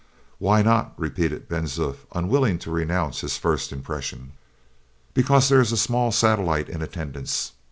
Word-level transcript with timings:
"Why 0.39 0.63
not?" 0.63 0.95
repeated 0.97 1.47
Ben 1.47 1.65
Zoof, 1.65 1.97
unwilling 2.15 2.57
to 2.65 2.71
renounce 2.71 3.21
his 3.21 3.37
first 3.37 3.71
impression. 3.71 4.31
"Because 5.13 5.47
there 5.47 5.61
is 5.61 5.71
a 5.71 5.77
small 5.77 6.11
satellite 6.11 6.69
in 6.69 6.81
attendance." 6.81 7.51